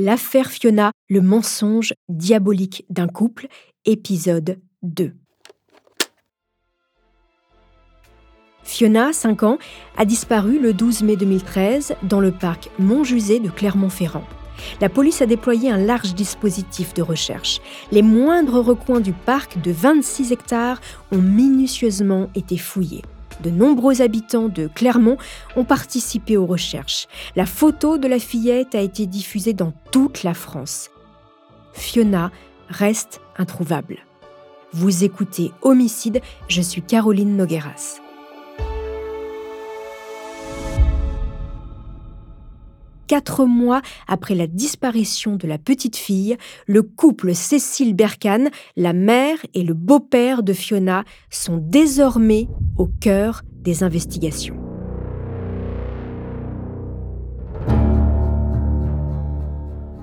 L'affaire 0.00 0.52
Fiona, 0.52 0.92
le 1.08 1.20
mensonge 1.20 1.92
diabolique 2.08 2.84
d'un 2.88 3.08
couple, 3.08 3.48
épisode 3.84 4.60
2. 4.84 5.12
Fiona, 8.62 9.12
5 9.12 9.42
ans, 9.42 9.58
a 9.96 10.04
disparu 10.04 10.60
le 10.60 10.72
12 10.72 11.02
mai 11.02 11.16
2013 11.16 11.96
dans 12.04 12.20
le 12.20 12.30
parc 12.30 12.70
Montjusé 12.78 13.40
de 13.40 13.48
Clermont-Ferrand. 13.48 14.22
La 14.80 14.88
police 14.88 15.20
a 15.20 15.26
déployé 15.26 15.68
un 15.68 15.78
large 15.78 16.14
dispositif 16.14 16.94
de 16.94 17.02
recherche. 17.02 17.60
Les 17.90 18.02
moindres 18.02 18.64
recoins 18.64 19.00
du 19.00 19.12
parc 19.12 19.60
de 19.60 19.72
26 19.72 20.30
hectares 20.30 20.80
ont 21.10 21.20
minutieusement 21.20 22.30
été 22.36 22.56
fouillés. 22.56 23.02
De 23.42 23.50
nombreux 23.50 24.02
habitants 24.02 24.48
de 24.48 24.68
Clermont 24.68 25.16
ont 25.56 25.64
participé 25.64 26.36
aux 26.36 26.46
recherches. 26.46 27.06
La 27.36 27.46
photo 27.46 27.98
de 27.98 28.08
la 28.08 28.18
fillette 28.18 28.74
a 28.74 28.80
été 28.80 29.06
diffusée 29.06 29.52
dans 29.52 29.72
toute 29.90 30.22
la 30.22 30.34
France. 30.34 30.90
Fiona 31.72 32.30
reste 32.68 33.20
introuvable. 33.36 33.98
Vous 34.72 35.04
écoutez 35.04 35.52
Homicide, 35.62 36.20
je 36.48 36.60
suis 36.60 36.82
Caroline 36.82 37.36
Nogueras. 37.36 38.00
Quatre 43.08 43.46
mois 43.46 43.80
après 44.06 44.34
la 44.34 44.46
disparition 44.46 45.36
de 45.36 45.48
la 45.48 45.56
petite 45.56 45.96
fille, 45.96 46.36
le 46.66 46.82
couple 46.82 47.34
Cécile 47.34 47.94
Berkane, 47.94 48.50
la 48.76 48.92
mère 48.92 49.38
et 49.54 49.62
le 49.62 49.72
beau-père 49.72 50.42
de 50.42 50.52
Fiona, 50.52 51.04
sont 51.30 51.56
désormais 51.56 52.48
au 52.76 52.86
cœur 52.86 53.40
des 53.62 53.82
investigations. 53.82 54.56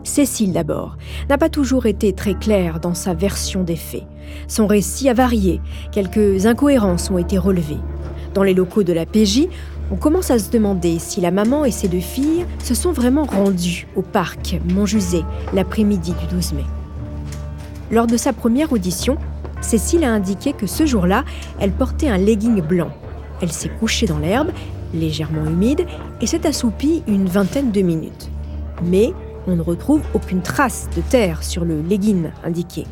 Cécile 0.03 0.51
d'abord 0.51 0.97
n'a 1.29 1.37
pas 1.37 1.49
toujours 1.49 1.85
été 1.85 2.11
très 2.11 2.33
claire 2.33 2.79
dans 2.79 2.95
sa 2.95 3.13
version 3.13 3.63
des 3.63 3.75
faits. 3.75 4.07
Son 4.47 4.65
récit 4.65 5.09
a 5.09 5.13
varié, 5.13 5.61
quelques 5.91 6.47
incohérences 6.47 7.11
ont 7.11 7.19
été 7.19 7.37
relevées. 7.37 7.77
Dans 8.33 8.43
les 8.43 8.53
locaux 8.53 8.83
de 8.83 8.93
la 8.93 9.05
PJ, 9.05 9.47
on 9.91 9.95
commence 9.95 10.31
à 10.31 10.39
se 10.39 10.49
demander 10.49 10.99
si 10.99 11.21
la 11.21 11.31
maman 11.31 11.65
et 11.65 11.71
ses 11.71 11.87
deux 11.87 11.99
filles 11.99 12.45
se 12.63 12.73
sont 12.73 12.91
vraiment 12.91 13.25
rendues 13.25 13.87
au 13.95 14.01
parc 14.01 14.59
Montjusé 14.73 15.23
l'après-midi 15.53 16.13
du 16.13 16.35
12 16.35 16.53
mai. 16.53 16.65
Lors 17.91 18.07
de 18.07 18.17
sa 18.17 18.33
première 18.33 18.71
audition, 18.71 19.17
Cécile 19.61 20.03
a 20.03 20.11
indiqué 20.11 20.53
que 20.53 20.67
ce 20.67 20.85
jour-là, 20.85 21.23
elle 21.59 21.71
portait 21.71 22.09
un 22.09 22.17
legging 22.17 22.61
blanc. 22.61 22.89
Elle 23.41 23.51
s'est 23.51 23.69
couchée 23.69 24.07
dans 24.07 24.17
l'herbe, 24.17 24.51
légèrement 24.93 25.45
humide, 25.45 25.85
et 26.21 26.27
s'est 26.27 26.47
assoupie 26.47 27.03
une 27.07 27.27
vingtaine 27.27 27.71
de 27.71 27.81
minutes. 27.81 28.29
Mais 28.83 29.13
on 29.47 29.55
ne 29.55 29.61
retrouve 29.61 30.01
aucune 30.13 30.41
trace 30.41 30.89
de 30.95 31.01
terre 31.01 31.43
sur 31.43 31.63
le 31.63 31.81
legging 31.81 32.29
indiqué. 32.43 32.85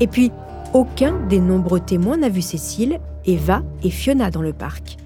Et 0.00 0.08
puis, 0.08 0.32
aucun 0.72 1.14
des 1.28 1.38
nombreux 1.38 1.80
témoins 1.80 2.16
n'a 2.16 2.28
vu 2.28 2.42
Cécile, 2.42 2.98
Eva 3.24 3.62
et 3.84 3.90
Fiona 3.90 4.30
dans 4.30 4.42
le 4.42 4.52
parc. 4.52 4.96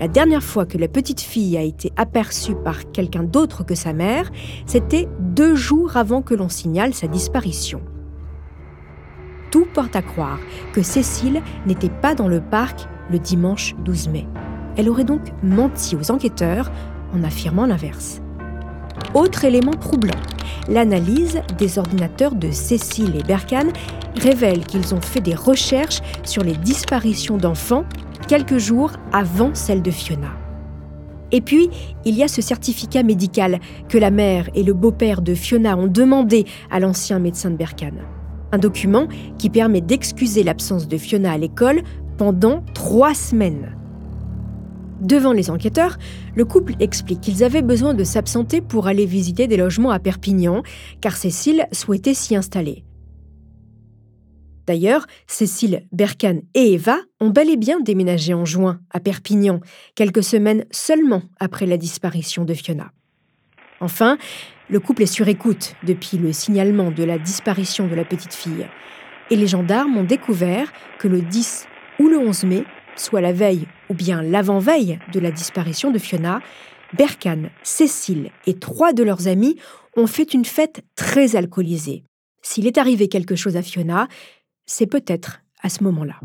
La 0.00 0.06
dernière 0.06 0.44
fois 0.44 0.64
que 0.64 0.78
la 0.78 0.86
petite 0.86 1.20
fille 1.20 1.56
a 1.58 1.62
été 1.62 1.92
aperçue 1.96 2.54
par 2.54 2.92
quelqu'un 2.92 3.24
d'autre 3.24 3.64
que 3.64 3.74
sa 3.74 3.92
mère, 3.92 4.30
c'était 4.64 5.08
deux 5.18 5.56
jours 5.56 5.96
avant 5.96 6.22
que 6.22 6.34
l'on 6.34 6.48
signale 6.48 6.94
sa 6.94 7.08
disparition. 7.08 7.80
Tout 9.50 9.66
porte 9.74 9.96
à 9.96 10.02
croire 10.02 10.38
que 10.72 10.82
Cécile 10.82 11.42
n'était 11.66 11.88
pas 11.88 12.14
dans 12.14 12.28
le 12.28 12.40
parc 12.40 12.86
le 13.10 13.18
dimanche 13.18 13.74
12 13.84 14.10
mai. 14.10 14.28
Elle 14.76 14.88
aurait 14.88 15.04
donc 15.04 15.32
menti 15.42 15.96
aux 15.96 16.12
enquêteurs 16.12 16.70
en 17.12 17.24
affirmant 17.24 17.66
l'inverse. 17.66 18.20
Autre 19.14 19.44
élément 19.44 19.72
troublant, 19.72 20.20
l'analyse 20.68 21.40
des 21.56 21.76
ordinateurs 21.78 22.36
de 22.36 22.52
Cécile 22.52 23.16
et 23.16 23.24
Berkane 23.24 23.72
révèle 24.20 24.64
qu'ils 24.64 24.94
ont 24.94 25.00
fait 25.00 25.20
des 25.20 25.34
recherches 25.34 26.00
sur 26.24 26.44
les 26.44 26.56
disparitions 26.56 27.36
d'enfants 27.36 27.84
quelques 28.28 28.58
jours 28.58 28.92
avant 29.12 29.54
celle 29.54 29.82
de 29.82 29.90
Fiona. 29.90 30.36
Et 31.32 31.40
puis, 31.40 31.70
il 32.04 32.14
y 32.14 32.22
a 32.22 32.28
ce 32.28 32.42
certificat 32.42 33.02
médical 33.02 33.58
que 33.88 33.98
la 33.98 34.10
mère 34.10 34.48
et 34.54 34.62
le 34.62 34.74
beau-père 34.74 35.22
de 35.22 35.34
Fiona 35.34 35.76
ont 35.76 35.86
demandé 35.86 36.44
à 36.70 36.78
l'ancien 36.78 37.18
médecin 37.18 37.50
de 37.50 37.56
Berkane. 37.56 38.02
Un 38.52 38.58
document 38.58 39.08
qui 39.38 39.50
permet 39.50 39.80
d'excuser 39.80 40.42
l'absence 40.42 40.88
de 40.88 40.96
Fiona 40.96 41.32
à 41.32 41.38
l'école 41.38 41.82
pendant 42.16 42.62
trois 42.74 43.14
semaines. 43.14 43.74
Devant 45.00 45.32
les 45.32 45.50
enquêteurs, 45.50 45.96
le 46.34 46.44
couple 46.44 46.74
explique 46.80 47.20
qu'ils 47.20 47.44
avaient 47.44 47.62
besoin 47.62 47.94
de 47.94 48.04
s'absenter 48.04 48.60
pour 48.60 48.88
aller 48.88 49.06
visiter 49.06 49.46
des 49.46 49.56
logements 49.56 49.90
à 49.90 49.98
Perpignan, 49.98 50.62
car 51.00 51.16
Cécile 51.16 51.66
souhaitait 51.72 52.14
s'y 52.14 52.36
installer. 52.36 52.84
D'ailleurs, 54.68 55.06
Cécile, 55.26 55.86
Berkane 55.92 56.42
et 56.52 56.74
Eva 56.74 56.98
ont 57.20 57.30
bel 57.30 57.48
et 57.48 57.56
bien 57.56 57.80
déménagé 57.80 58.34
en 58.34 58.44
juin 58.44 58.80
à 58.90 59.00
Perpignan, 59.00 59.60
quelques 59.94 60.22
semaines 60.22 60.66
seulement 60.70 61.22
après 61.40 61.64
la 61.64 61.78
disparition 61.78 62.44
de 62.44 62.52
Fiona. 62.52 62.92
Enfin, 63.80 64.18
le 64.68 64.78
couple 64.78 65.04
est 65.04 65.06
sur 65.06 65.26
écoute 65.26 65.74
depuis 65.84 66.18
le 66.18 66.34
signalement 66.34 66.90
de 66.90 67.02
la 67.02 67.18
disparition 67.18 67.88
de 67.88 67.94
la 67.94 68.04
petite 68.04 68.34
fille. 68.34 68.66
Et 69.30 69.36
les 69.36 69.46
gendarmes 69.46 69.96
ont 69.96 70.04
découvert 70.04 70.70
que 70.98 71.08
le 71.08 71.22
10 71.22 71.66
ou 71.98 72.08
le 72.08 72.18
11 72.18 72.44
mai, 72.44 72.64
soit 72.94 73.22
la 73.22 73.32
veille 73.32 73.66
ou 73.88 73.94
bien 73.94 74.20
l'avant-veille 74.20 74.98
de 75.14 75.20
la 75.20 75.30
disparition 75.30 75.90
de 75.90 75.98
Fiona, 75.98 76.42
Berkane, 76.92 77.48
Cécile 77.62 78.32
et 78.46 78.58
trois 78.58 78.92
de 78.92 79.02
leurs 79.02 79.28
amis 79.28 79.56
ont 79.96 80.06
fait 80.06 80.34
une 80.34 80.44
fête 80.44 80.82
très 80.94 81.36
alcoolisée. 81.36 82.04
S'il 82.42 82.66
est 82.66 82.78
arrivé 82.78 83.08
quelque 83.08 83.36
chose 83.36 83.56
à 83.56 83.62
Fiona, 83.62 84.08
c'est 84.68 84.86
peut-être 84.86 85.40
à 85.62 85.68
ce 85.70 85.82
moment-là. 85.82 86.20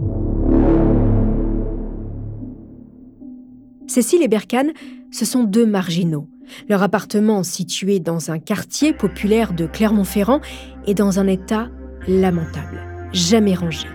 Cécile 3.88 4.22
et 4.22 4.28
Berkane, 4.28 4.74
ce 5.12 5.26
sont 5.26 5.44
deux 5.44 5.66
marginaux. 5.66 6.28
Leur 6.68 6.84
appartement, 6.84 7.42
situé 7.44 8.00
dans 8.00 8.32
un 8.32 8.38
quartier 8.38 8.94
populaire 8.94 9.54
de 9.54 9.66
Clermont-Ferrand, 9.66 10.42
est 10.86 10.94
dans 10.94 11.20
un 11.20 11.28
état 11.28 11.70
lamentable, 12.08 12.82
jamais 13.14 13.56
rangé. 13.56 13.88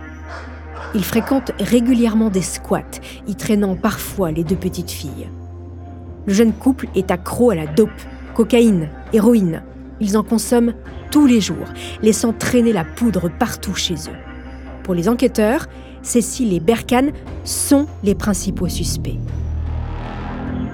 Ils 0.95 1.05
fréquentent 1.05 1.53
régulièrement 1.59 2.31
des 2.31 2.43
squats, 2.43 3.01
y 3.27 3.35
traînant 3.35 3.77
parfois 3.77 4.33
les 4.33 4.45
deux 4.45 4.57
petites 4.57 4.91
filles. 4.91 5.29
Le 6.27 6.33
jeune 6.33 6.55
couple 6.55 6.89
est 6.95 7.11
accro 7.11 7.51
à 7.51 7.55
la 7.55 7.67
dope, 7.67 7.91
cocaïne, 8.35 8.89
héroïne. 9.13 9.63
Ils 10.01 10.17
en 10.17 10.23
consomment 10.23 10.75
tous 11.11 11.27
les 11.27 11.41
jours, 11.41 11.69
laissant 12.01 12.33
traîner 12.33 12.73
la 12.73 12.85
poudre 12.85 13.31
partout 13.31 13.75
chez 13.75 13.95
eux. 13.95 14.28
Pour 14.89 14.95
les 14.95 15.11
enquêteurs, 15.11 15.67
Cécile 16.01 16.55
et 16.55 16.61
Berkane 16.61 17.13
sont 17.45 17.87
les 18.03 18.15
principaux 18.15 18.69
suspects. 18.69 19.19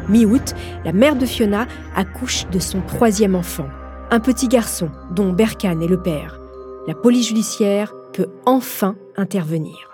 Mi-août, 0.08 0.54
la 0.84 0.92
mère 0.92 1.16
de 1.16 1.26
Fiona 1.26 1.66
accouche 1.96 2.46
de 2.52 2.60
son 2.60 2.80
troisième 2.80 3.34
enfant, 3.34 3.66
un 4.12 4.20
petit 4.20 4.46
garçon 4.46 4.88
dont 5.10 5.32
Berkane 5.32 5.82
est 5.82 5.88
le 5.88 6.00
père. 6.00 6.38
La 6.86 6.94
police 6.94 7.26
judiciaire 7.26 7.92
peut 8.12 8.28
enfin 8.46 8.94
intervenir. 9.16 9.90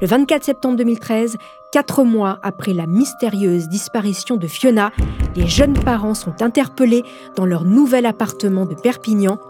Le 0.00 0.06
24 0.06 0.44
septembre 0.44 0.76
2013, 0.76 1.38
quatre 1.72 2.04
mois 2.04 2.38
après 2.44 2.72
la 2.72 2.86
mystérieuse 2.86 3.68
disparition 3.68 4.36
de 4.36 4.46
Fiona, 4.46 4.92
les 5.34 5.48
jeunes 5.48 5.74
parents 5.74 6.14
sont 6.14 6.40
interpellés 6.40 7.02
dans 7.34 7.46
leur 7.46 7.64
nouvel 7.64 8.06
appartement 8.06 8.64
de 8.64 8.76
Perpignan 8.76 9.40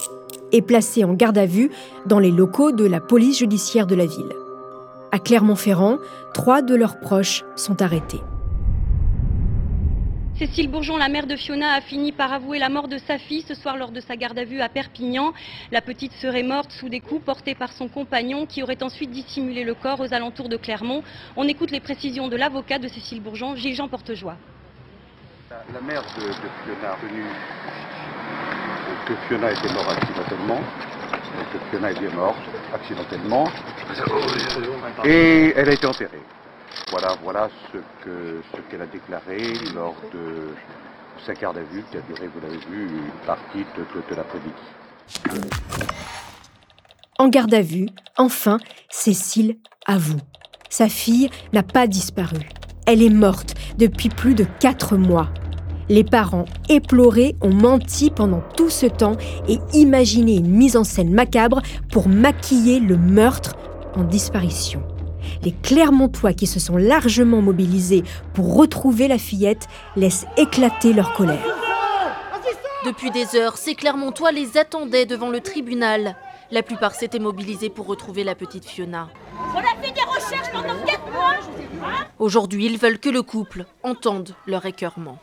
et 0.52 0.62
placés 0.62 1.04
en 1.04 1.14
garde 1.14 1.38
à 1.38 1.46
vue 1.46 1.70
dans 2.06 2.18
les 2.18 2.30
locaux 2.30 2.72
de 2.72 2.86
la 2.86 3.00
police 3.00 3.38
judiciaire 3.38 3.86
de 3.86 3.94
la 3.94 4.06
ville. 4.06 4.32
À 5.10 5.18
Clermont-Ferrand, 5.18 5.98
trois 6.32 6.62
de 6.62 6.74
leurs 6.74 7.00
proches 7.00 7.44
sont 7.56 7.82
arrêtés. 7.82 8.20
Cécile 10.38 10.70
Bourgeon, 10.70 10.96
la 10.96 11.08
mère 11.08 11.26
de 11.26 11.36
Fiona, 11.36 11.74
a 11.74 11.80
fini 11.82 12.10
par 12.10 12.32
avouer 12.32 12.58
la 12.58 12.68
mort 12.68 12.88
de 12.88 12.98
sa 12.98 13.18
fille 13.18 13.44
ce 13.46 13.54
soir 13.54 13.76
lors 13.76 13.92
de 13.92 14.00
sa 14.00 14.16
garde 14.16 14.38
à 14.38 14.44
vue 14.44 14.60
à 14.60 14.68
Perpignan. 14.68 15.34
La 15.70 15.82
petite 15.82 16.12
serait 16.14 16.42
morte 16.42 16.72
sous 16.72 16.88
des 16.88 17.00
coups 17.00 17.22
portés 17.22 17.54
par 17.54 17.72
son 17.72 17.86
compagnon 17.88 18.46
qui 18.46 18.62
aurait 18.62 18.82
ensuite 18.82 19.10
dissimulé 19.10 19.62
le 19.62 19.74
corps 19.74 20.00
aux 20.00 20.12
alentours 20.14 20.48
de 20.48 20.56
Clermont. 20.56 21.02
On 21.36 21.46
écoute 21.46 21.70
les 21.70 21.80
précisions 21.80 22.28
de 22.28 22.36
l'avocat 22.36 22.78
de 22.78 22.88
Cécile 22.88 23.20
Bourgeon, 23.20 23.54
Gilles-Jean 23.54 23.88
Portejoie. 23.88 24.36
La 25.72 25.80
mère 25.82 26.02
de, 26.16 26.22
de 26.22 26.32
Fiona 26.32 26.92
a 26.92 26.96
venu 27.06 27.22
que 29.06 29.14
Fiona 29.26 29.50
était 29.50 29.72
morte 29.72 29.90
accidentellement, 29.90 30.60
que 31.52 31.58
Fiona 31.70 31.90
morte 32.16 32.36
accidentellement, 32.74 33.48
et 35.04 35.52
elle 35.56 35.68
a 35.68 35.72
été 35.72 35.86
enterrée. 35.86 36.22
Voilà, 36.90 37.16
voilà 37.22 37.48
ce 37.72 37.78
que 38.04 38.42
ce 38.54 38.60
qu'elle 38.70 38.82
a 38.82 38.86
déclaré 38.86 39.54
lors 39.74 39.96
de 40.12 40.48
sa 41.26 41.34
garde 41.34 41.58
à 41.58 41.62
vue 41.62 41.84
qui 41.90 41.96
a 41.96 42.00
duré, 42.00 42.28
vous 42.34 42.40
l'avez 42.40 42.58
vu, 42.70 42.88
une 42.88 43.26
partie 43.26 43.64
de, 43.76 43.82
de, 43.82 44.02
de 44.10 44.14
l'après-midi. 44.14 44.52
En 47.18 47.28
garde 47.28 47.54
à 47.54 47.60
vue, 47.60 47.88
enfin, 48.16 48.58
Cécile 48.90 49.56
avoue. 49.86 50.20
Sa 50.68 50.88
fille 50.88 51.30
n'a 51.52 51.62
pas 51.62 51.86
disparu. 51.86 52.38
Elle 52.86 53.02
est 53.02 53.10
morte 53.10 53.54
depuis 53.76 54.08
plus 54.08 54.34
de 54.34 54.44
quatre 54.58 54.96
mois. 54.96 55.28
Les 55.92 56.04
parents, 56.04 56.46
éplorés, 56.70 57.36
ont 57.42 57.52
menti 57.52 58.10
pendant 58.10 58.42
tout 58.56 58.70
ce 58.70 58.86
temps 58.86 59.18
et 59.46 59.58
imaginé 59.74 60.36
une 60.36 60.48
mise 60.48 60.74
en 60.74 60.84
scène 60.84 61.12
macabre 61.12 61.60
pour 61.90 62.08
maquiller 62.08 62.80
le 62.80 62.96
meurtre 62.96 63.56
en 63.94 64.02
disparition. 64.02 64.82
Les 65.42 65.52
Clermontois 65.52 66.32
qui 66.32 66.46
se 66.46 66.58
sont 66.58 66.78
largement 66.78 67.42
mobilisés 67.42 68.04
pour 68.32 68.56
retrouver 68.56 69.06
la 69.06 69.18
fillette 69.18 69.68
laissent 69.94 70.24
éclater 70.38 70.94
leur 70.94 71.12
colère. 71.12 71.44
Depuis 72.86 73.10
des 73.10 73.36
heures, 73.36 73.58
ces 73.58 73.74
Clermontois 73.74 74.32
les 74.32 74.56
attendaient 74.56 75.04
devant 75.04 75.28
le 75.28 75.40
tribunal. 75.40 76.16
La 76.50 76.62
plupart 76.62 76.94
s'étaient 76.94 77.18
mobilisés 77.18 77.68
pour 77.68 77.86
retrouver 77.86 78.24
la 78.24 78.34
petite 78.34 78.64
Fiona. 78.64 79.10
On 79.54 79.58
a 79.58 79.82
fait 79.82 79.92
des 79.92 80.00
recherches 80.00 80.50
pendant 80.54 80.82
4 80.86 81.12
mois 81.12 81.34
Aujourd'hui, 82.18 82.64
ils 82.64 82.78
veulent 82.78 82.98
que 82.98 83.10
le 83.10 83.20
couple 83.20 83.66
entende 83.82 84.34
leur 84.46 84.64
écœurement. 84.64 85.18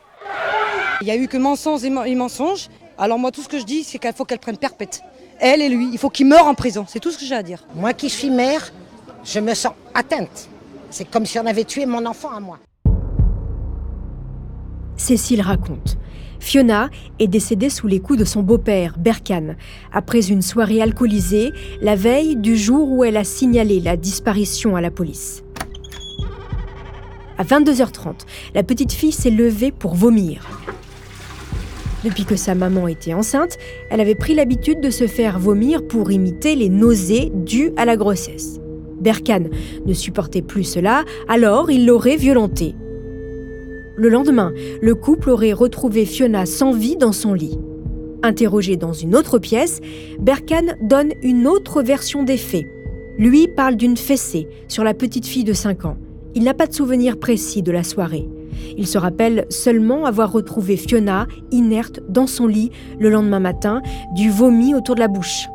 Il 1.02 1.06
n'y 1.06 1.12
a 1.12 1.16
eu 1.16 1.28
que 1.28 1.38
mensonges 1.38 1.82
et, 1.84 2.14
mensonges. 2.14 2.68
Alors 2.98 3.18
moi, 3.18 3.30
tout 3.30 3.42
ce 3.42 3.48
que 3.48 3.58
je 3.58 3.64
dis, 3.64 3.84
c'est 3.84 3.98
qu'il 3.98 4.12
faut 4.12 4.26
qu'elle 4.26 4.38
prenne 4.38 4.58
perpète. 4.58 5.00
Elle 5.38 5.62
et 5.62 5.70
lui, 5.70 5.88
il 5.90 5.98
faut 5.98 6.10
qu'ils 6.10 6.26
meurent 6.26 6.46
en 6.46 6.54
prison. 6.54 6.84
C'est 6.86 7.00
tout 7.00 7.10
ce 7.10 7.16
que 7.16 7.24
j'ai 7.24 7.34
à 7.34 7.42
dire. 7.42 7.64
Moi 7.74 7.94
qui 7.94 8.10
suis 8.10 8.28
mère, 8.28 8.70
je 9.24 9.40
me 9.40 9.54
sens 9.54 9.72
atteinte. 9.94 10.50
C'est 10.90 11.10
comme 11.10 11.24
si 11.24 11.38
on 11.38 11.46
avait 11.46 11.64
tué 11.64 11.86
mon 11.86 12.04
enfant 12.04 12.30
à 12.30 12.40
moi. 12.40 12.58
Cécile 14.96 15.40
raconte. 15.40 15.96
Fiona 16.38 16.90
est 17.18 17.26
décédée 17.26 17.70
sous 17.70 17.86
les 17.86 18.00
coups 18.00 18.18
de 18.18 18.24
son 18.24 18.42
beau-père, 18.42 18.98
Berkan, 18.98 19.54
après 19.92 20.28
une 20.28 20.42
soirée 20.42 20.82
alcoolisée, 20.82 21.52
la 21.80 21.96
veille 21.96 22.36
du 22.36 22.56
jour 22.56 22.90
où 22.90 23.04
elle 23.04 23.16
a 23.16 23.24
signalé 23.24 23.80
la 23.80 23.96
disparition 23.96 24.76
à 24.76 24.80
la 24.82 24.90
police. 24.90 25.42
À 27.38 27.44
22h30, 27.44 28.26
la 28.54 28.62
petite 28.62 28.92
fille 28.92 29.12
s'est 29.12 29.30
levée 29.30 29.70
pour 29.70 29.94
vomir. 29.94 30.46
Depuis 32.04 32.24
que 32.24 32.36
sa 32.36 32.54
maman 32.54 32.88
était 32.88 33.12
enceinte, 33.12 33.58
elle 33.90 34.00
avait 34.00 34.14
pris 34.14 34.34
l'habitude 34.34 34.80
de 34.80 34.90
se 34.90 35.06
faire 35.06 35.38
vomir 35.38 35.86
pour 35.86 36.10
imiter 36.10 36.54
les 36.54 36.70
nausées 36.70 37.30
dues 37.34 37.72
à 37.76 37.84
la 37.84 37.96
grossesse. 37.96 38.58
Berkan 39.00 39.44
ne 39.84 39.92
supportait 39.92 40.42
plus 40.42 40.64
cela, 40.64 41.04
alors 41.28 41.70
il 41.70 41.86
l'aurait 41.86 42.16
violentée. 42.16 42.74
Le 43.96 44.08
lendemain, 44.08 44.52
le 44.80 44.94
couple 44.94 45.28
aurait 45.28 45.52
retrouvé 45.52 46.06
Fiona 46.06 46.46
sans 46.46 46.72
vie 46.72 46.96
dans 46.96 47.12
son 47.12 47.34
lit. 47.34 47.58
Interrogé 48.22 48.76
dans 48.76 48.92
une 48.92 49.14
autre 49.14 49.38
pièce, 49.38 49.80
Berkan 50.18 50.74
donne 50.82 51.12
une 51.22 51.46
autre 51.46 51.82
version 51.82 52.22
des 52.22 52.36
faits. 52.38 52.66
Lui 53.18 53.46
parle 53.48 53.76
d'une 53.76 53.96
fessée 53.96 54.48
sur 54.68 54.84
la 54.84 54.94
petite 54.94 55.26
fille 55.26 55.44
de 55.44 55.52
5 55.52 55.84
ans. 55.84 55.98
Il 56.34 56.44
n'a 56.44 56.54
pas 56.54 56.66
de 56.66 56.72
souvenir 56.72 57.18
précis 57.18 57.62
de 57.62 57.72
la 57.72 57.82
soirée. 57.82 58.26
Il 58.76 58.86
se 58.86 58.98
rappelle 58.98 59.46
seulement 59.50 60.04
avoir 60.04 60.32
retrouvé 60.32 60.76
Fiona 60.76 61.26
inerte 61.50 62.00
dans 62.08 62.26
son 62.26 62.46
lit 62.46 62.70
le 62.98 63.10
lendemain 63.10 63.40
matin, 63.40 63.82
du 64.14 64.30
vomi 64.30 64.74
autour 64.74 64.94
de 64.94 65.00
la 65.00 65.08
bouche. 65.08 65.48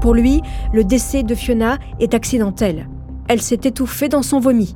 Pour 0.00 0.14
lui, 0.14 0.40
le 0.72 0.84
décès 0.84 1.22
de 1.22 1.34
Fiona 1.34 1.78
est 2.00 2.14
accidentel. 2.14 2.88
Elle 3.28 3.42
s'est 3.42 3.60
étouffée 3.64 4.08
dans 4.08 4.22
son 4.22 4.40
vomi. 4.40 4.74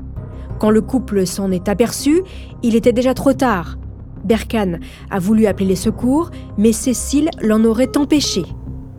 Quand 0.58 0.70
le 0.70 0.80
couple 0.80 1.26
s'en 1.26 1.50
est 1.50 1.68
aperçu, 1.68 2.22
il 2.62 2.76
était 2.76 2.92
déjà 2.92 3.14
trop 3.14 3.32
tard. 3.32 3.78
Berkan 4.24 4.78
a 5.10 5.18
voulu 5.18 5.46
appeler 5.46 5.66
les 5.66 5.76
secours, 5.76 6.30
mais 6.56 6.72
Cécile 6.72 7.30
l'en 7.42 7.64
aurait 7.64 7.96
empêché. 7.96 8.44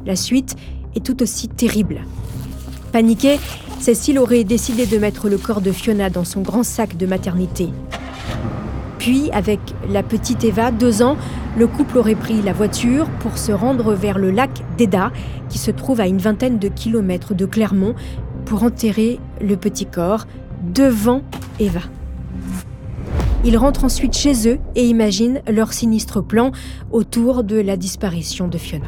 La 0.06 0.16
suite 0.16 0.56
est 0.96 1.04
tout 1.04 1.22
aussi 1.24 1.48
terrible. 1.48 2.02
Paniquée, 2.92 3.40
Cécile 3.80 4.20
aurait 4.20 4.44
décidé 4.44 4.86
de 4.86 4.98
mettre 4.98 5.30
le 5.30 5.38
corps 5.38 5.62
de 5.62 5.72
Fiona 5.72 6.10
dans 6.10 6.24
son 6.24 6.42
grand 6.42 6.64
sac 6.64 6.98
de 6.98 7.06
maternité. 7.06 7.70
Puis, 8.98 9.30
avec 9.32 9.60
la 9.90 10.02
petite 10.02 10.44
Eva, 10.44 10.72
deux 10.72 11.04
ans, 11.04 11.18
le 11.58 11.68
couple 11.68 12.00
aurait 12.00 12.16
pris 12.16 12.42
la 12.42 12.54
voiture 12.54 13.08
pour 13.20 13.38
se 13.38 13.52
rendre 13.52 13.94
vers 13.94 14.18
le 14.18 14.32
lac 14.32 14.64
d'Eda, 14.78 15.12
qui 15.50 15.60
se 15.60 15.70
trouve 15.70 16.02
à 16.02 16.08
une 16.08 16.18
vingtaine 16.18 16.58
de 16.58 16.70
kilomètres 16.70 17.36
de 17.36 17.46
Clermont, 17.46 17.94
pour 18.46 18.64
enterrer 18.64 19.20
le 19.42 19.58
petit 19.58 19.86
corps 19.86 20.26
devant 20.74 21.22
Eva. 21.60 21.82
Ils 23.44 23.58
rentrent 23.58 23.84
ensuite 23.84 24.18
chez 24.18 24.50
eux 24.50 24.60
et 24.76 24.86
imaginent 24.86 25.42
leur 25.48 25.72
sinistre 25.72 26.24
plan 26.24 26.52
autour 26.92 27.44
de 27.44 27.58
la 27.58 27.78
disparition 27.78 28.48
de 28.48 28.58
Fiona. 28.58 28.88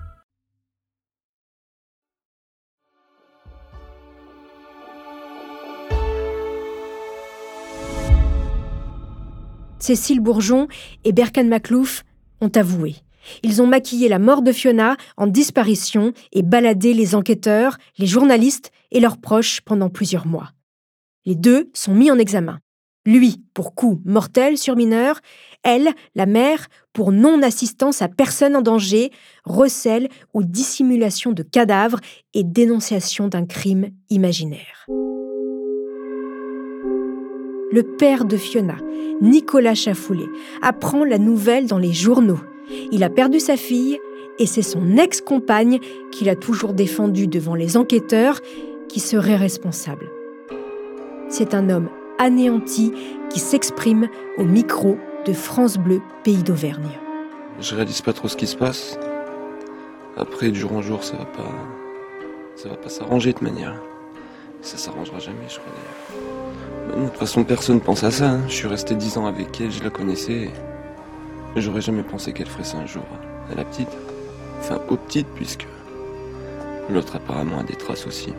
Cécile 9.81 10.19
Bourgeon 10.19 10.67
et 11.03 11.11
Berkan 11.11 11.45
Maclouf 11.45 12.03
ont 12.39 12.51
avoué. 12.55 12.95
Ils 13.43 13.61
ont 13.61 13.67
maquillé 13.67 14.07
la 14.09 14.19
mort 14.19 14.41
de 14.41 14.51
Fiona 14.51 14.95
en 15.17 15.27
disparition 15.27 16.13
et 16.31 16.43
baladé 16.43 16.93
les 16.93 17.15
enquêteurs, 17.15 17.77
les 17.97 18.07
journalistes 18.07 18.71
et 18.91 18.99
leurs 18.99 19.17
proches 19.17 19.61
pendant 19.61 19.89
plusieurs 19.89 20.27
mois. 20.27 20.51
Les 21.25 21.35
deux 21.35 21.69
sont 21.73 21.93
mis 21.93 22.11
en 22.11 22.17
examen. 22.17 22.59
Lui 23.05 23.41
pour 23.53 23.73
coup 23.73 23.99
mortel 24.05 24.57
sur 24.57 24.75
mineur, 24.75 25.19
elle, 25.63 25.89
la 26.15 26.27
mère, 26.27 26.67
pour 26.93 27.11
non-assistance 27.11 28.01
à 28.01 28.07
personne 28.07 28.55
en 28.55 28.61
danger, 28.61 29.11
recel 29.43 30.09
ou 30.33 30.43
dissimulation 30.43 31.31
de 31.31 31.41
cadavres 31.41 31.99
et 32.33 32.43
dénonciation 32.43 33.27
d'un 33.27 33.45
crime 33.45 33.89
imaginaire 34.09 34.87
le 37.71 37.83
père 37.83 38.25
de 38.25 38.37
Fiona, 38.37 38.75
Nicolas 39.21 39.75
Chafoulé, 39.75 40.25
apprend 40.61 41.03
la 41.03 41.17
nouvelle 41.17 41.67
dans 41.67 41.77
les 41.77 41.93
journaux. 41.93 42.39
Il 42.91 43.03
a 43.03 43.09
perdu 43.09 43.39
sa 43.39 43.57
fille 43.57 43.99
et 44.39 44.45
c'est 44.45 44.61
son 44.61 44.97
ex-compagne 44.97 45.79
qu'il 46.11 46.29
a 46.29 46.35
toujours 46.35 46.73
défendue 46.73 47.27
devant 47.27 47.55
les 47.55 47.77
enquêteurs 47.77 48.41
qui 48.87 48.99
serait 48.99 49.35
responsable. 49.35 50.09
C'est 51.29 51.53
un 51.53 51.69
homme 51.69 51.89
anéanti 52.17 52.93
qui 53.29 53.39
s'exprime 53.39 54.09
au 54.37 54.43
micro 54.43 54.97
de 55.25 55.33
France 55.33 55.77
Bleu, 55.77 56.01
pays 56.23 56.43
d'Auvergne. 56.43 56.99
Je 57.59 57.75
réalise 57.75 58.01
pas 58.01 58.13
trop 58.13 58.27
ce 58.27 58.35
qui 58.35 58.47
se 58.47 58.55
passe. 58.55 58.97
Après, 60.17 60.53
jour 60.53 60.73
en 60.73 60.81
jour, 60.81 61.03
ça 61.03 61.15
va 61.17 61.25
pas, 61.25 61.51
ça 62.55 62.69
va 62.69 62.75
pas 62.75 62.89
s'arranger 62.89 63.33
de 63.33 63.43
manière. 63.43 63.75
Ça 64.61 64.77
s'arrangera 64.77 65.19
jamais, 65.19 65.47
je 65.47 65.59
crois. 65.59 65.73
De 66.87 67.05
toute 67.05 67.17
façon, 67.17 67.43
personne 67.43 67.79
pense 67.79 68.03
à 68.03 68.11
ça. 68.11 68.31
Hein. 68.31 68.41
Je 68.47 68.53
suis 68.53 68.67
resté 68.67 68.95
dix 68.95 69.17
ans 69.17 69.25
avec 69.25 69.61
elle, 69.61 69.71
je 69.71 69.83
la 69.83 69.89
connaissais. 69.89 70.49
J'aurais 71.55 71.81
jamais 71.81 72.03
pensé 72.03 72.33
qu'elle 72.33 72.47
ferait 72.47 72.63
ça 72.63 72.77
un 72.77 72.85
jour. 72.85 73.03
À 73.51 73.55
la 73.55 73.63
petite. 73.63 73.89
Enfin, 74.59 74.79
aux 74.89 74.97
petites, 74.97 75.27
puisque 75.35 75.67
l'autre 76.89 77.15
apparemment 77.15 77.59
a 77.59 77.63
des 77.63 77.75
traces 77.75 78.07
aussi. 78.07 78.33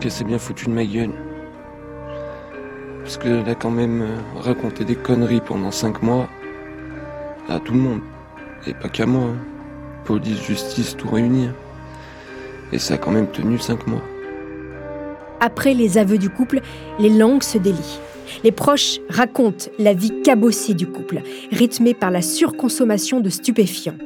Qu'elle 0.00 0.10
s'est 0.10 0.24
bien 0.24 0.38
foutue 0.38 0.66
de 0.66 0.72
ma 0.72 0.84
gueule. 0.84 1.12
Parce 3.02 3.16
qu'elle 3.16 3.48
a 3.48 3.54
quand 3.54 3.70
même 3.70 4.02
euh, 4.02 4.16
raconté 4.40 4.84
des 4.84 4.94
conneries 4.94 5.40
pendant 5.40 5.70
cinq 5.70 6.02
mois 6.02 6.28
à 7.48 7.58
tout 7.58 7.72
le 7.72 7.80
monde. 7.80 8.00
Et 8.66 8.74
pas 8.74 8.88
qu'à 8.88 9.06
moi. 9.06 9.24
Hein. 9.24 9.36
Police, 10.04 10.42
justice, 10.42 10.96
tout 10.96 11.08
réuni. 11.08 11.46
Hein. 11.46 11.54
Et 12.72 12.78
ça 12.78 12.94
a 12.94 12.98
quand 12.98 13.10
même 13.10 13.28
tenu 13.28 13.58
cinq 13.58 13.86
mois. 13.86 14.02
Après 15.44 15.74
les 15.74 15.98
aveux 15.98 16.18
du 16.18 16.30
couple, 16.30 16.60
les 17.00 17.10
langues 17.10 17.42
se 17.42 17.58
délient. 17.58 17.98
Les 18.44 18.52
proches 18.52 19.00
racontent 19.08 19.66
la 19.76 19.92
vie 19.92 20.22
cabossée 20.22 20.72
du 20.72 20.86
couple, 20.86 21.20
rythmée 21.50 21.94
par 21.94 22.12
la 22.12 22.22
surconsommation 22.22 23.18
de 23.18 23.28
stupéfiants. 23.28 23.98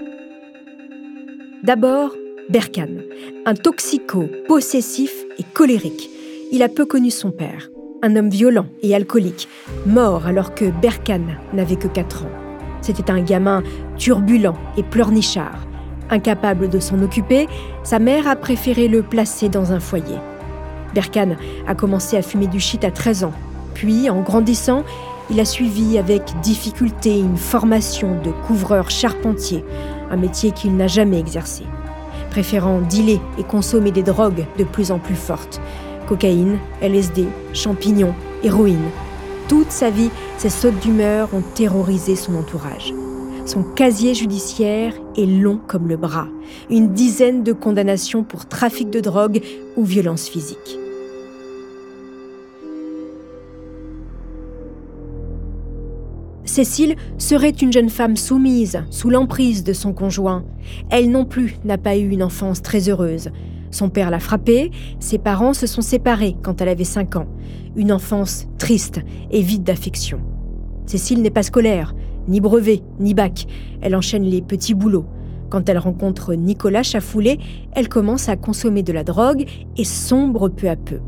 D'abord, 1.62 2.14
Berkan, 2.49 3.02
un 3.45 3.52
toxico, 3.52 4.25
possessif 4.49 5.12
et 5.38 5.43
colérique. 5.43 6.09
Il 6.52 6.62
a 6.62 6.71
peu 6.71 6.87
connu 6.87 7.11
son 7.11 7.33
père, 7.33 7.69
un 8.02 8.16
homme 8.16 8.31
violent 8.31 8.69
et 8.83 8.95
alcoolique, 8.95 9.47
mort 9.85 10.26
alors 10.26 10.55
que 10.55 10.64
Berkan 10.81 11.21
n'avait 11.52 11.76
que 11.76 11.88
4 11.88 12.25
ans. 12.25 12.31
C'était 12.81 13.11
un 13.11 13.21
gamin 13.21 13.62
turbulent 13.99 14.57
et 14.78 14.83
pleurnichard. 14.83 15.66
Incapable 16.09 16.71
de 16.71 16.78
s'en 16.78 17.02
occuper, 17.02 17.47
sa 17.83 17.99
mère 17.99 18.26
a 18.26 18.37
préféré 18.37 18.88
le 18.88 19.02
placer 19.02 19.50
dans 19.50 19.73
un 19.73 19.81
foyer. 19.81 20.16
Berkane 20.96 21.36
a 21.68 21.74
commencé 21.74 22.16
à 22.16 22.22
fumer 22.22 22.46
du 22.46 22.58
shit 22.58 22.82
à 22.82 22.90
13 22.90 23.24
ans. 23.24 23.34
Puis, 23.74 24.08
en 24.08 24.22
grandissant, 24.22 24.82
il 25.28 25.38
a 25.40 25.44
suivi 25.44 25.98
avec 25.98 26.22
difficulté 26.40 27.18
une 27.18 27.36
formation 27.36 28.18
de 28.22 28.30
couvreur 28.46 28.88
charpentier, 28.88 29.62
un 30.10 30.16
métier 30.16 30.52
qu'il 30.52 30.74
n'a 30.74 30.86
jamais 30.86 31.20
exercé, 31.20 31.64
préférant 32.30 32.80
dealer 32.80 33.20
et 33.38 33.44
consommer 33.44 33.90
des 33.90 34.02
drogues 34.02 34.46
de 34.58 34.64
plus 34.64 34.90
en 34.90 34.98
plus 34.98 35.16
fortes. 35.16 35.60
Cocaïne, 36.08 36.58
LSD, 36.80 37.26
champignons, 37.52 38.14
héroïne. 38.42 38.88
Toute 39.48 39.72
sa 39.72 39.90
vie, 39.90 40.10
ces 40.38 40.48
sautes 40.48 40.78
d'humeur 40.80 41.28
ont 41.34 41.42
terrorisé 41.54 42.16
son 42.16 42.36
entourage. 42.36 42.94
Son 43.44 43.62
casier 43.62 44.14
judiciaire 44.14 44.94
est 45.14 45.26
long 45.26 45.60
comme 45.66 45.88
le 45.88 45.98
bras. 45.98 46.28
Une 46.70 46.94
dizaine 46.94 47.42
de 47.42 47.52
condamnations 47.52 48.24
pour 48.24 48.46
trafic 48.46 48.88
de 48.88 49.00
drogue 49.00 49.42
ou 49.76 49.84
violence 49.84 50.26
physique. 50.26 50.78
Cécile 56.56 56.96
serait 57.18 57.50
une 57.50 57.70
jeune 57.70 57.90
femme 57.90 58.16
soumise, 58.16 58.82
sous 58.88 59.10
l'emprise 59.10 59.62
de 59.62 59.75
son 59.75 59.92
conjoint. 59.92 60.42
Elle 60.88 61.10
non 61.10 61.26
plus 61.26 61.58
n'a 61.66 61.76
pas 61.76 61.98
eu 61.98 62.08
une 62.08 62.22
enfance 62.22 62.62
très 62.62 62.88
heureuse. 62.88 63.28
Son 63.70 63.90
père 63.90 64.10
l'a 64.10 64.20
frappée, 64.20 64.70
ses 64.98 65.18
parents 65.18 65.52
se 65.52 65.66
sont 65.66 65.82
séparés 65.82 66.34
quand 66.42 66.62
elle 66.62 66.70
avait 66.70 66.84
5 66.84 67.16
ans. 67.16 67.26
Une 67.76 67.92
enfance 67.92 68.46
triste 68.56 69.02
et 69.30 69.42
vide 69.42 69.64
d'affection. 69.64 70.18
Cécile 70.86 71.20
n'est 71.20 71.28
pas 71.28 71.42
scolaire, 71.42 71.94
ni 72.26 72.40
brevet, 72.40 72.80
ni 73.00 73.12
bac. 73.12 73.46
Elle 73.82 73.94
enchaîne 73.94 74.25
les 74.25 74.40
petits 74.40 74.72
boulots. 74.72 75.04
Quand 75.50 75.68
elle 75.68 75.76
rencontre 75.76 76.32
Nicolas 76.32 76.82
Chafoulet, 76.82 77.36
elle 77.72 77.90
commence 77.90 78.30
à 78.30 78.36
consommer 78.36 78.82
de 78.82 78.94
la 78.94 79.04
drogue 79.04 79.44
et 79.76 79.84
sombre 79.84 80.48
peu 80.48 80.70
à 80.70 80.76
peu. 80.76 81.00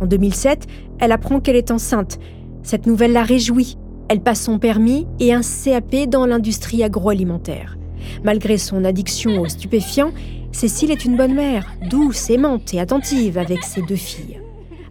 En 0.00 0.06
2007, 0.06 0.68
elle 1.00 1.10
apprend 1.10 1.40
qu'elle 1.40 1.56
est 1.56 1.72
enceinte. 1.72 2.20
Cette 2.62 2.86
nouvelle 2.86 3.12
la 3.12 3.24
réjouit. 3.24 3.76
Elle 4.08 4.22
passe 4.22 4.42
son 4.42 4.58
permis 4.58 5.06
et 5.20 5.34
un 5.34 5.42
CAP 5.42 6.08
dans 6.08 6.24
l'industrie 6.24 6.82
agroalimentaire. 6.82 7.76
Malgré 8.24 8.56
son 8.56 8.84
addiction 8.84 9.38
aux 9.38 9.48
stupéfiants, 9.48 10.12
Cécile 10.50 10.90
est 10.90 11.04
une 11.04 11.16
bonne 11.16 11.34
mère, 11.34 11.74
douce, 11.90 12.30
aimante 12.30 12.72
et 12.72 12.80
attentive 12.80 13.36
avec 13.36 13.62
ses 13.64 13.82
deux 13.82 13.96
filles. 13.96 14.40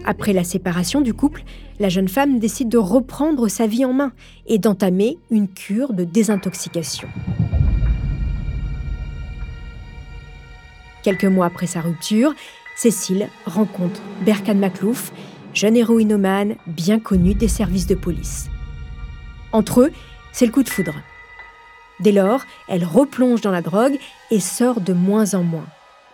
Après 0.05 0.33
la 0.33 0.43
séparation 0.43 1.01
du 1.01 1.15
couple, 1.15 1.43
la 1.79 1.89
jeune 1.89 2.07
femme 2.07 2.38
décide 2.38 2.69
de 2.69 2.77
reprendre 2.77 3.47
sa 3.47 3.65
vie 3.65 3.86
en 3.86 3.91
main 3.91 4.12
et 4.45 4.59
d'entamer 4.59 5.17
une 5.31 5.47
cure 5.47 5.93
de 5.93 6.03
désintoxication. 6.03 7.07
Quelques 11.01 11.25
mois 11.25 11.47
après 11.47 11.67
sa 11.67 11.81
rupture, 11.81 12.36
Cécile 12.75 13.29
rencontre 13.47 14.00
Berkan 14.24 14.55
Maklouf, 14.55 15.12
jeune 15.55 15.75
héroïnomane 15.75 16.55
bien 16.67 17.00
connu 17.00 17.33
des 17.33 17.47
services 17.47 17.88
de 17.88 17.95
police. 17.95 18.50
Entre 19.57 19.81
eux, 19.81 19.91
c'est 20.33 20.45
le 20.45 20.51
coup 20.51 20.61
de 20.61 20.69
foudre. 20.69 20.93
Dès 21.99 22.11
lors, 22.11 22.41
elle 22.67 22.85
replonge 22.85 23.41
dans 23.41 23.49
la 23.49 23.63
drogue 23.63 23.97
et 24.29 24.39
sort 24.39 24.81
de 24.81 24.93
moins 24.93 25.33
en 25.33 25.41
moins. 25.41 25.65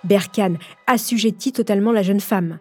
Berkane 0.06 0.58
assujettit 0.88 1.52
totalement 1.52 1.92
la 1.92 2.04
jeune 2.04 2.22
femme. 2.22 2.60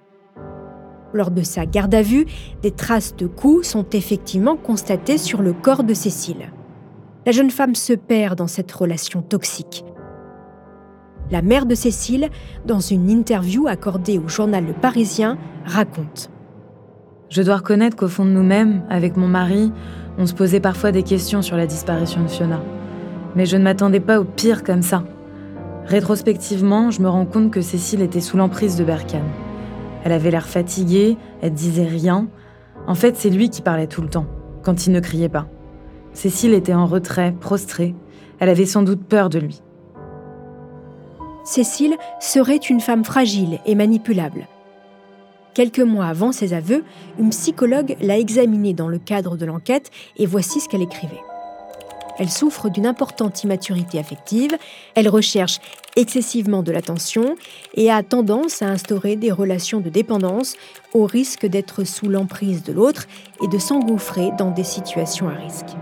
Lors 1.13 1.31
de 1.31 1.45
sa 1.45 1.67
garde 1.67 1.95
à 1.95 2.03
vue, 2.03 2.27
des 2.63 2.73
traces 2.73 3.15
de 3.15 3.29
coups 3.29 3.69
sont 3.69 3.87
effectivement 3.91 4.57
constatées 4.57 5.19
sur 5.19 5.41
le 5.41 5.53
corps 5.53 5.85
de 5.85 5.95
Cécile. 5.95 6.51
La 7.27 7.31
jeune 7.31 7.53
femme 7.53 7.77
se 7.77 7.93
perd 7.93 8.37
dans 8.37 8.49
cette 8.49 8.73
relation 8.73 9.23
toxique. 9.23 9.85
La 11.31 11.43
mère 11.43 11.67
de 11.67 11.77
Cécile, 11.77 12.29
dans 12.67 12.81
une 12.81 13.09
interview 13.09 13.69
accordée 13.69 14.19
au 14.19 14.27
journal 14.27 14.67
Le 14.67 14.73
Parisien, 14.73 15.39
raconte 15.65 16.29
Je 17.29 17.43
dois 17.43 17.59
reconnaître 17.59 17.95
qu'au 17.95 18.09
fond 18.09 18.25
de 18.25 18.31
nous-mêmes, 18.31 18.85
avec 18.91 19.17
mon 19.17 19.29
mari, 19.29 19.71
on 20.19 20.27
se 20.27 20.35
posait 20.35 20.61
parfois 20.61 20.93
des 20.93 21.03
questions 21.03 21.43
sur 21.43 21.57
la 21.57 21.67
disparition 21.67 22.23
de 22.23 22.29
Fiona. 22.29 22.63
Mais 23.35 23.47
je 23.47 23.57
ne 23.57 23.63
m'attendais 23.63 24.01
pas 24.01 24.21
au 24.21 24.25
pire 24.25 24.63
comme 24.63 24.83
ça. 24.83 25.05
Rétrospectivement, 25.87 26.91
je 26.91 27.01
me 27.01 27.09
rends 27.09 27.27
compte 27.27 27.51
que 27.51 27.61
Cécile 27.61 28.03
était 28.03 28.21
sous 28.21 28.37
l'emprise 28.37 28.77
de 28.77 28.85
Berkane. 28.85 29.29
Elle 30.05 30.13
avait 30.13 30.31
l'air 30.31 30.47
fatiguée, 30.47 31.17
elle 31.41 31.53
disait 31.53 31.87
rien. 31.87 32.29
En 32.87 32.95
fait, 32.95 33.17
c'est 33.17 33.31
lui 33.31 33.51
qui 33.51 33.63
parlait 33.63 33.87
tout 33.87 34.03
le 34.03 34.09
temps, 34.09 34.27
quand 34.63 34.87
il 34.87 34.93
ne 34.93 35.01
criait 35.01 35.29
pas. 35.29 35.47
Cécile 36.13 36.55
était 36.55 36.75
en 36.75 36.87
retrait, 36.87 37.35
prostrée. 37.41 37.95
Elle 38.39 38.49
avait 38.49 38.67
sans 38.67 38.83
doute 38.83 39.05
peur 39.05 39.29
de 39.29 39.39
lui. 39.39 39.63
Cécile 41.45 41.97
serait 42.21 42.57
une 42.57 42.81
femme 42.81 43.05
fragile 43.05 43.59
et 43.67 43.75
manipulable. 43.75 44.47
Quelques 45.55 45.81
mois 45.81 46.07
avant 46.07 46.33
ses 46.33 46.55
aveux, 46.55 46.85
une 47.19 47.31
psychologue 47.31 47.97
l'a 48.01 48.19
examinée 48.19 48.73
dans 48.73 48.89
le 48.89 48.99
cadre 48.99 49.37
de 49.37 49.45
l'enquête 49.45 49.91
et 50.17 50.27
voici 50.27 50.61
ce 50.61 50.69
qu'elle 50.69 50.83
écrivait. 50.83 51.21
Elle 52.19 52.31
souffre 52.31 52.69
d'une 52.69 52.87
importante 52.87 53.43
immaturité 53.43 53.99
affective, 53.99 54.57
elle 54.95 55.09
recherche 55.09 55.61
excessivement 55.97 56.63
de 56.63 56.73
l'attention 56.73 57.37
et 57.75 57.91
a 57.91 58.03
tendance 58.03 58.63
à 58.63 58.67
instaurer 58.67 59.17
des 59.17 59.33
relations 59.33 59.81
de 59.81 59.89
dépendance 59.89 60.57
au 60.95 61.05
risque 61.05 61.47
d'être 61.47 61.85
sous 61.85 62.09
l'emprise 62.09 62.63
de 62.63 62.73
l'autre 62.73 63.07
et 63.43 63.49
de 63.49 63.59
s'engouffrer 63.59 64.31
dans 64.39 64.51
des 64.51 64.65
situations 64.65 65.29
à 65.29 65.35
risque. 65.35 65.77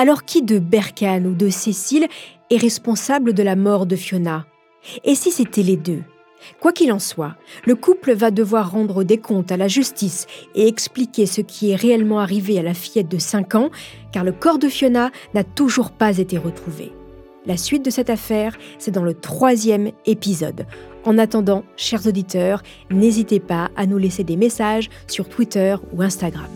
Alors 0.00 0.24
qui 0.24 0.42
de 0.42 0.60
Berkane 0.60 1.26
ou 1.26 1.34
de 1.34 1.48
Cécile 1.48 2.06
est 2.50 2.56
responsable 2.56 3.32
de 3.32 3.42
la 3.42 3.56
mort 3.56 3.84
de 3.84 3.96
Fiona? 3.96 4.46
Et 5.02 5.16
si 5.16 5.32
c'était 5.32 5.64
les 5.64 5.76
deux? 5.76 6.04
Quoi 6.60 6.72
qu'il 6.72 6.92
en 6.92 7.00
soit, 7.00 7.34
le 7.66 7.74
couple 7.74 8.12
va 8.14 8.30
devoir 8.30 8.70
rendre 8.70 9.02
des 9.02 9.18
comptes 9.18 9.50
à 9.50 9.56
la 9.56 9.66
justice 9.66 10.28
et 10.54 10.68
expliquer 10.68 11.26
ce 11.26 11.40
qui 11.40 11.72
est 11.72 11.74
réellement 11.74 12.20
arrivé 12.20 12.60
à 12.60 12.62
la 12.62 12.74
fillette 12.74 13.08
de 13.08 13.18
5 13.18 13.56
ans, 13.56 13.70
car 14.12 14.22
le 14.22 14.30
corps 14.30 14.60
de 14.60 14.68
Fiona 14.68 15.10
n'a 15.34 15.42
toujours 15.42 15.90
pas 15.90 16.18
été 16.18 16.38
retrouvé. 16.38 16.92
La 17.44 17.56
suite 17.56 17.84
de 17.84 17.90
cette 17.90 18.08
affaire, 18.08 18.56
c'est 18.78 18.92
dans 18.92 19.02
le 19.02 19.14
troisième 19.14 19.90
épisode. 20.06 20.66
En 21.04 21.18
attendant, 21.18 21.64
chers 21.76 22.06
auditeurs, 22.06 22.62
n'hésitez 22.88 23.40
pas 23.40 23.72
à 23.74 23.84
nous 23.86 23.98
laisser 23.98 24.22
des 24.22 24.36
messages 24.36 24.90
sur 25.08 25.28
Twitter 25.28 25.74
ou 25.92 26.02
Instagram. 26.02 26.46